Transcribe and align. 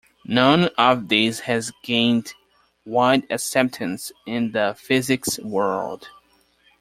None 0.25 0.69
of 0.79 1.09
these 1.09 1.41
has 1.41 1.71
gained 1.83 2.33
wide 2.87 3.27
acceptance 3.29 4.11
in 4.25 4.51
the 4.51 4.73
physics 4.75 5.37
world. 5.41 6.07